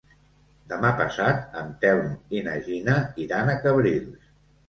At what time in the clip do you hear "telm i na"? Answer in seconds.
1.83-2.55